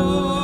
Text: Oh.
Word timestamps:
Oh. 0.00 0.37